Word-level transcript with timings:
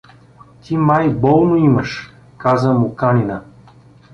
—Ти 0.61 0.77
май 0.77 1.09
болно 1.09 1.55
имаш— 1.55 2.13
каза 2.37 2.73
Моканина. 2.73 3.41